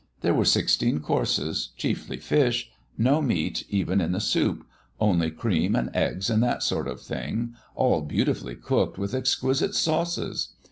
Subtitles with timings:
[0.21, 4.65] There were sixteen courses, chiefly fish, no meat even in the soup,
[4.99, 10.55] only cream and eggs and that sort of thing, all beautifully cooked with exquisite sauces.